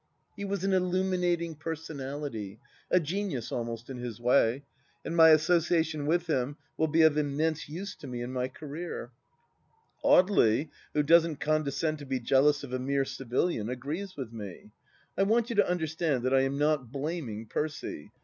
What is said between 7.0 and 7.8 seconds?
of immense